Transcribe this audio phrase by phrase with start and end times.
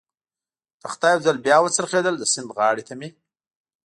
[0.83, 3.09] تخته یو ځل بیا و څرخېدل، د سیند غاړې ته مې.